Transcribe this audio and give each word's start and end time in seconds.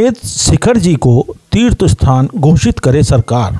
समेत 0.00 0.26
शिखर 0.26 0.76
जी 0.76 0.94
को 0.94 1.26
तीर्थ 1.52 1.84
स्थान 1.84 2.28
घोषित 2.36 2.78
करे 2.78 3.02
सरकार। 3.02 3.58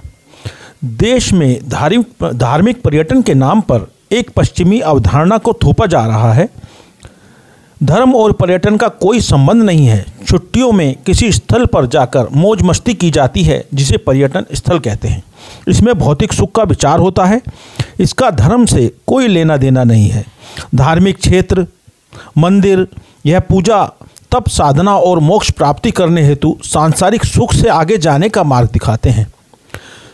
देश 0.84 1.32
में 1.32 1.68
धार्मिक 1.68 2.34
धार्मिक 2.34 2.82
पर्यटन 2.82 3.22
के 3.22 3.34
नाम 3.34 3.60
पर 3.60 3.86
एक 4.12 4.30
पश्चिमी 4.36 4.80
अवधारणा 4.80 5.38
को 5.38 5.52
थोपा 5.52 5.86
जा 5.86 6.04
रहा 6.06 6.32
है। 6.32 6.48
धर्म 7.82 8.14
और 8.14 8.32
पर्यटन 8.32 8.76
का 8.76 8.88
कोई 8.88 9.20
संबंध 9.20 9.62
नहीं 9.62 9.86
है। 9.86 10.04
छुट्टियों 10.28 10.72
में 10.72 10.94
किसी 11.06 11.32
स्थल 11.32 11.66
पर 11.66 11.86
जाकर 11.86 12.28
मौज 12.32 12.62
मस्ती 12.62 12.94
की 12.94 13.10
जाती 13.10 13.42
है, 13.42 13.64
जिसे 13.74 13.96
पर्यटन 13.96 14.44
स्थल 14.52 14.78
कहते 14.78 15.08
हैं। 15.08 15.22
इसमें 15.68 15.94
भौतिक 15.98 16.32
सुख 16.32 16.52
का 16.52 16.62
विचार 16.62 16.98
होता 16.98 17.24
है। 17.24 17.42
इसका 18.00 18.30
धर्म 18.30 18.66
से 18.66 18.92
कोई 19.06 19.28
लेना 19.28 19.56
देना 19.56 19.84
नहीं 19.84 20.08
है। 20.08 20.24
धार्मिक 20.74 21.16
क्षेत्र, 21.16 21.66
मंदिर, 22.38 22.88
यह 23.26 23.40
पूजा 23.40 23.92
तप 24.36 24.48
साधना 24.48 24.96
और 24.96 25.18
मोक्ष 25.20 25.50
प्राप्ति 25.50 25.90
करने 25.90 26.22
हेतु 26.22 26.56
सांसारिक 26.64 27.24
सुख 27.24 27.52
से 27.54 27.68
आगे 27.68 27.96
जाने 27.98 28.28
का 28.28 28.42
मार्ग 28.44 28.68
दिखाते 28.72 29.10
हैं। 29.10 29.26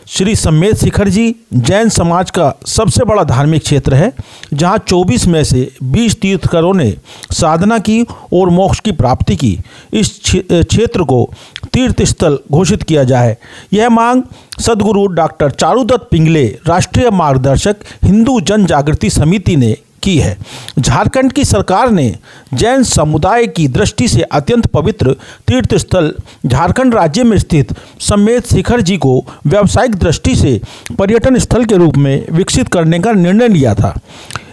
श्री 0.07 0.35
सम्मेद 0.35 0.75
शिखर 0.75 1.09
जी, 1.09 1.35
जैन 1.53 1.89
समाज 1.89 2.31
का 2.31 2.53
सबसे 2.67 3.03
बड़ा 3.03 3.23
धार्मिक 3.23 3.61
क्षेत्र 3.61 3.93
है, 3.93 4.11
जहाँ 4.53 4.77
24 4.77 5.27
में 5.27 5.43
से 5.43 5.71
20 5.83 6.19
तीर्थकरों 6.21 6.73
ने 6.73 6.89
साधना 7.31 7.79
की 7.79 8.01
और 8.33 8.49
मोक्ष 8.49 8.79
की 8.79 8.91
प्राप्ति 8.91 9.35
की। 9.35 9.57
इस 9.93 10.19
क्षेत्र 10.27 11.03
को 11.03 11.29
तीर्थ 11.73 12.03
स्थल 12.03 12.39
घोषित 12.51 12.83
किया 12.83 13.03
जाए। 13.03 13.37
यह 13.73 13.89
मांग 13.89 14.23
सदगुरु 14.59 15.05
डॉक्टर 15.07 15.51
चारूदत्त 15.51 16.07
पिंगले, 16.11 16.45
राष्ट्रीय 16.67 17.09
मार्गदर्शक, 17.09 17.75
हिंदू 18.03 18.39
जन 18.41 18.65
जागृति 18.65 19.09
समिति 19.09 19.55
ने 19.55 19.75
की 20.03 20.17
है। 20.17 20.37
झारखंड 20.79 21.31
की 21.31 21.45
सरकार 21.45 21.91
ने 21.91 22.15
जैन 22.53 22.83
समुदाय 22.83 23.47
की 23.47 23.67
दृष्टि 23.67 24.07
से 24.07 24.21
अत्यंत 24.21 24.65
पवित्र 24.67 25.15
तीर्थ 25.47 25.75
स्थल 25.75 26.13
झारखंड 26.45 26.95
राज्य 26.95 27.23
में 27.23 27.37
स्थित 27.37 27.73
समेत 27.99 28.53
शिखर 28.53 28.81
जी 28.81 28.97
को 28.97 29.19
व्यावसायिक 29.47 29.95
दृष्टि 29.95 30.35
से 30.35 30.59
पर्यटन 30.97 31.37
स्थल 31.37 31.65
के 31.65 31.75
रूप 31.75 31.97
में 31.97 32.25
विकसित 32.31 32.67
करने 32.67 32.99
का 32.99 33.11
निर्णय 33.11 33.47
लिया 33.47 33.75
था। 33.75 33.99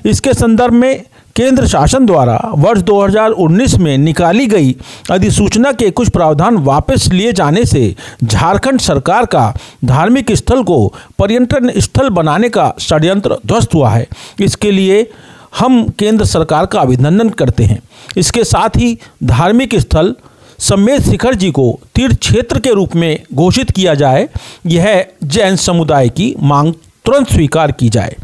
इसके 0.07 0.35
संदर्भ 0.35 0.73
में 0.73 1.03
केंद्र 1.37 1.67
शासन 1.67 2.07
द्वारा 2.07 2.35
वर्ष 2.55 2.81
2019 2.81 3.75
में 3.79 3.97
निकाली 3.99 4.47
गई 4.47 4.75
अधिसूचना 5.11 5.73
के 5.73 5.91
कुछ 5.91 6.09
प्रावधान 6.09 6.57
वापस 6.59 7.09
लिए 7.09 7.33
जाने 7.33 7.65
से 7.65 7.95
झारखंड 8.25 8.81
सरकार 8.81 9.27
का 9.27 9.53
धार्मिक 9.85 10.33
स्थल 10.33 10.63
को 10.63 10.87
पर्यटन 11.19 11.73
स्थल 11.77 12.09
बनाने 12.09 12.49
का 12.49 12.73
षड्यंत्र 12.81 13.37
ध्वस्त 13.47 13.75
हुआ 13.75 13.91
है। 13.91 14.07
इसके 14.41 14.71
लिए 14.71 15.11
हम 15.53 15.83
केंद्र 15.89 16.25
सरकार 16.25 16.67
का 16.67 16.81
अभिनंदन 16.81 17.29
करते 17.31 17.65
हैं। 17.65 17.81
इसके 18.17 18.45
साथ 18.45 18.77
ही 18.77 18.97
धार्मिक 19.25 19.75
स्थल 19.75 20.15
समेत 20.59 21.03
शिखर 21.03 21.35
जी 21.35 21.51
को 21.51 21.79
तीर्थ 21.95 22.19
क्षेत्र 22.19 22.61
के 22.61 22.73
रूप 22.73 22.95
में 22.95 23.23
घोषित 23.35 23.71
किया 23.71 23.95
जाए, 23.95 24.29
यह 24.67 25.05
जैन 25.25 25.57
समुदाय 25.57 26.09
की 26.09 26.35
मांग 26.41 26.73
तुरंत 27.05 27.31
स्वीकार 27.31 27.73
की 27.73 27.89
जाए। 27.89 28.17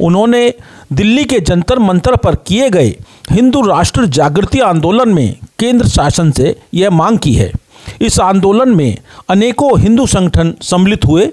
उन्होंने 0.00 0.52
दिल्ली 0.92 1.24
के 1.24 1.40
जंतर 1.40 1.78
मंतर 1.78 2.16
पर 2.16 2.34
किए 2.46 2.68
गए 2.70 2.88
हिंदू 3.30 3.60
राष्ट्र 3.62 4.06
जागृति 4.06 4.60
आंदोलन 4.60 5.08
में 5.08 5.36
केंद्र 5.58 5.88
शासन 5.88 6.30
से 6.30 6.54
यह 6.74 6.90
मांग 6.90 7.18
की 7.18 7.34
है। 7.34 7.50
इस 8.00 8.18
आंदोलन 8.20 8.74
में 8.74 8.96
अनेकों 9.28 9.78
हिंदू 9.80 10.06
संगठन 10.06 10.54
सम्मिलित 10.62 11.04
हुए 11.04 11.30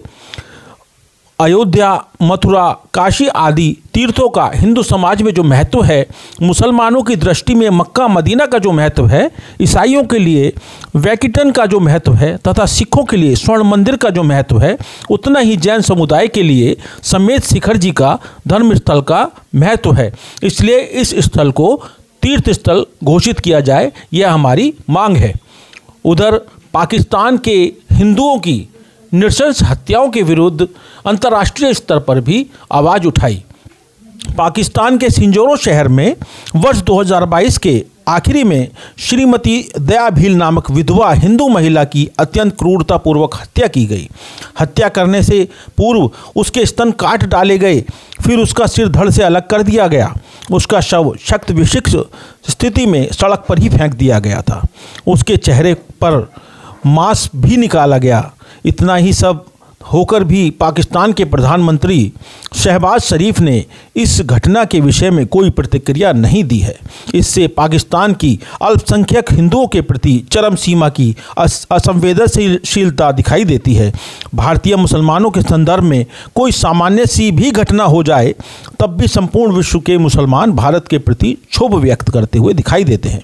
अयोध्या, 1.43 1.89
मथुरा, 2.21 2.69
काशी 2.93 3.27
आदि 3.27 3.75
तीर्थों 3.93 4.27
का 4.29 4.45
हिंदू 4.53 4.83
समाज 4.83 5.21
में 5.21 5.33
जो 5.33 5.43
महत्व 5.43 5.81
है, 5.83 6.05
मुसलमानों 6.41 7.01
की 7.03 7.15
दृष्टि 7.15 7.55
में 7.55 7.69
मक्का, 7.69 8.07
मदीना 8.07 8.45
का 8.45 8.57
जो 8.57 8.71
महत्व 8.71 9.07
है, 9.07 9.29
ईसाइयों 9.61 10.03
के 10.03 10.19
लिए 10.19 10.53
वैकिटन 10.95 11.51
का 11.51 11.65
जो 11.65 11.79
महत्व 11.79 12.13
है 12.13 12.35
तथा 12.37 12.65
सिखों 12.65 13.03
के 13.03 13.17
लिए 13.17 13.35
स्वर्ण 13.35 13.63
मंदिर 13.63 13.95
का 13.95 14.09
जो 14.09 14.23
महत्व 14.23 14.59
है, 14.59 14.77
उतना 15.09 15.39
ही 15.39 15.57
जैन 15.57 15.81
समुदाय 15.81 16.27
के 16.27 16.43
लिए 16.43 16.77
समेत 17.03 17.43
शिखर 17.43 17.77
जी 17.77 17.91
का 17.91 18.17
धर्म 18.47 18.73
स्थल 18.75 19.01
का 19.01 19.29
महत्व 19.55 19.93
है। 19.93 20.11
इसलिए 20.43 20.79
इस 20.79 21.15
स्थल 21.19 21.51
को 21.51 21.75
तीर्थ 22.21 22.49
स्थल 22.49 22.85
घोषित 23.03 23.39
किया 23.39 23.59
जाए, 23.59 23.91
यह 24.13 24.31
हमारी 24.31 24.73
मांग 24.89 25.17
है। 25.17 25.33
उधर 26.05 26.41
पाकिस्तान 26.73 27.37
के 27.37 27.73
हिंदुओं 27.91 28.37
की 28.37 28.69
नृशंस 29.13 29.63
हत्याओं 29.63 30.09
के 30.09 30.21
विरुद्ध 30.21 30.67
अंतर्राष्ट्रीय 31.05 31.73
स्तर 31.73 31.99
पर 31.99 32.19
भी 32.19 32.45
आवाज़ 32.71 33.07
उठाई। 33.07 33.43
पाकिस्तान 34.37 34.97
के 34.97 35.09
सिंजोरो 35.09 35.55
शहर 35.55 35.87
में 35.87 36.15
वर्ष 36.55 36.77
2022 36.81 37.57
के 37.57 37.83
आखिरी 38.07 38.43
में 38.43 38.67
श्रीमती 38.97 39.71
दया 39.79 40.09
भील 40.09 40.35
नामक 40.35 40.71
विधवा 40.71 41.11
हिंदू 41.13 41.47
महिला 41.47 41.83
की 41.83 42.09
अत्यंत 42.19 42.57
क्रूरतापूर्वक 42.57 43.35
हत्या 43.35 43.67
की 43.67 43.85
गई। 43.85 44.09
हत्या 44.59 44.89
करने 44.89 45.23
से 45.23 45.47
पूर्व 45.77 46.09
उसके 46.35 46.65
स्तन 46.65 46.91
काट 46.91 47.23
डाले 47.23 47.57
गए, 47.57 47.81
फिर 48.21 48.39
उसका 48.39 48.65
सिर 48.65 48.89
धड़ 48.89 49.09
से 49.09 49.23
अलग 49.23 49.47
कर 49.47 49.63
दिया 49.63 49.87
गया। 49.87 50.13
उसका 50.51 50.81
शव 50.81 51.13
शक्त 51.21 51.51
विशिक्ष 51.51 51.95
स्थिति 52.49 52.85
में 52.85 53.07
सड़क 53.11 53.45
पर 53.49 53.59
ही 53.59 53.69
फेंक 53.69 53.93
दिया 53.93 54.19
गया 54.19 54.41
था। 54.41 54.65
उसके 55.07 55.37
चेहरे 55.37 55.73
पर 55.73 56.31
मांस 56.85 57.29
भी 57.35 57.57
निकाला 57.57 57.97
गया। 57.97 58.31
इतना 58.65 58.95
ही 58.95 59.13
सब 59.13 59.45
होकर 59.91 60.23
भी 60.23 60.49
पाकिस्तान 60.49 61.13
के 61.13 61.25
प्रधानमंत्री 61.25 62.11
शहबाज 62.55 63.01
शरीफ 63.01 63.39
ने 63.39 63.65
इस 63.95 64.21
घटना 64.21 64.63
के 64.65 64.79
विषय 64.79 65.09
में 65.09 65.25
कोई 65.27 65.49
प्रतिक्रिया 65.49 66.11
नहीं 66.11 66.43
दी 66.43 66.57
है। 66.59 66.75
इससे 67.15 67.47
पाकिस्तान 67.47 68.13
की 68.13 68.39
अल्पसंख्यक 68.61 69.31
हिंदुओं 69.33 69.67
के 69.67 69.81
प्रति 69.81 70.17
चरम 70.31 70.55
सीमा 70.55 70.89
की 70.89 71.15
असंवेदनशीलता 71.37 73.11
दिखाई 73.11 73.43
देती 73.43 73.73
है। 73.73 73.91
भारतीय 74.35 74.75
मुसलमानों 74.75 75.31
के 75.31 75.41
संदर्भ 75.41 75.83
में 75.83 76.05
कोई 76.35 76.51
सामान्य 76.51 77.05
सी 77.05 77.31
भी 77.31 77.51
घटना 77.51 77.83
हो 77.83 78.03
जाए, 78.03 78.33
तब 78.79 78.97
भी 78.97 79.07
संपूर्ण 79.07 79.53
विश्व 79.53 79.79
के 79.79 79.97
मुसलमान 79.97 80.51
भारत 80.51 80.87
के 80.87 80.97
प्रति 80.97 81.31
क्षोभ 81.49 81.75
व्यक्त 81.75 82.09
करते 82.09 82.39
हुए 82.39 82.53
दिखाई 82.53 82.83
देते 82.83 83.09
हैं। 83.09 83.21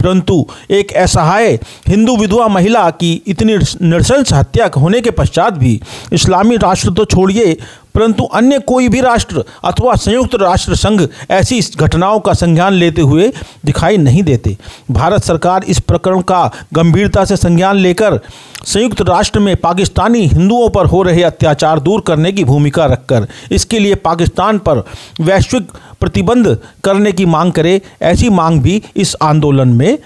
परंतु 0.00 0.46
एक 0.70 0.92
असहाय 0.92 1.58
हिंदू 1.88 2.16
विधवा 2.16 2.48
महिला 2.48 2.88
की 2.90 3.12
इतनी 3.26 3.56
नृशंस 3.82 4.32
हत्या 4.32 4.70
होने 4.76 5.00
के 5.00 5.10
पश्चात 5.10 5.52
भी 5.52 5.80
इस्लामी 6.12 6.56
राष्ट्र 6.56 6.90
तो 6.90 7.04
छोड़िए, 7.04 7.56
परंतु 7.94 8.24
अन्य 8.24 8.58
कोई 8.58 8.88
भी 8.88 9.00
राष्ट्र 9.00 9.44
अथवा 9.64 9.94
संयुक्त 9.94 10.34
राष्ट्र 10.34 10.74
संघ 10.76 11.06
ऐसी 11.30 11.60
घटनाओं 11.76 12.20
का 12.20 12.32
संज्ञान 12.32 12.72
लेते 12.72 13.02
हुए 13.02 13.28
दिखाई 13.64 13.96
नहीं 13.96 14.22
देते। 14.22 14.56
भारत 14.90 15.24
सरकार 15.24 15.64
इस 15.64 15.80
प्रकरण 15.80 16.20
का 16.20 16.50
गंभीरता 16.74 17.24
से 17.24 17.36
संज्ञान 17.36 17.76
लेकर 17.76 18.18
संयुक्त 18.66 19.00
राष्ट्र 19.00 19.40
में 19.40 19.54
पाकिस्तानी 19.56 20.26
हिंदुओं 20.26 20.68
पर 20.68 20.86
हो 20.86 21.02
रहे 21.02 21.22
अत्याचार 21.22 21.80
दूर 21.80 22.00
करने 22.00 22.32
की 22.32 22.44
भूमिका 22.44 22.86
रखकर 22.86 23.26
इसके 23.52 23.78
लिए 23.78 23.94
पाकिस्तान 23.96 24.58
पर 24.58 24.84
वैश्विक 25.20 25.70
प्रतिबंध 26.00 26.56
करने 26.84 27.12
की 27.12 27.26
मांग 27.26 27.52
करे, 27.52 27.80
ऐसी 28.02 28.28
मांग 28.30 28.60
भी 28.60 28.82
इस 28.96 29.16
आंदोलन 29.22 29.68
में 29.68 29.98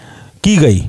की 0.45 0.57
गई। 0.57 0.83